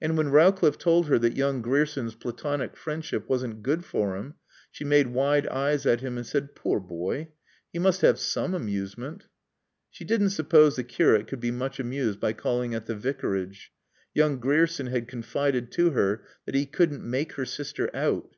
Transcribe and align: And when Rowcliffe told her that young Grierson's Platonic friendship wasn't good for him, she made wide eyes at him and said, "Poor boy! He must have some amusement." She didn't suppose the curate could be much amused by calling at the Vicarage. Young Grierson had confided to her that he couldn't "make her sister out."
And 0.00 0.16
when 0.16 0.30
Rowcliffe 0.30 0.78
told 0.78 1.08
her 1.08 1.18
that 1.18 1.36
young 1.36 1.60
Grierson's 1.60 2.14
Platonic 2.14 2.74
friendship 2.74 3.28
wasn't 3.28 3.62
good 3.62 3.84
for 3.84 4.16
him, 4.16 4.32
she 4.70 4.82
made 4.82 5.08
wide 5.08 5.46
eyes 5.48 5.84
at 5.84 6.00
him 6.00 6.16
and 6.16 6.26
said, 6.26 6.54
"Poor 6.54 6.80
boy! 6.80 7.28
He 7.70 7.78
must 7.78 8.00
have 8.00 8.18
some 8.18 8.54
amusement." 8.54 9.26
She 9.90 10.04
didn't 10.06 10.30
suppose 10.30 10.76
the 10.76 10.84
curate 10.84 11.26
could 11.28 11.40
be 11.40 11.50
much 11.50 11.78
amused 11.78 12.18
by 12.18 12.32
calling 12.32 12.74
at 12.74 12.86
the 12.86 12.94
Vicarage. 12.94 13.70
Young 14.14 14.38
Grierson 14.38 14.86
had 14.86 15.06
confided 15.06 15.70
to 15.72 15.90
her 15.90 16.24
that 16.46 16.54
he 16.54 16.64
couldn't 16.64 17.04
"make 17.04 17.32
her 17.32 17.44
sister 17.44 17.94
out." 17.94 18.36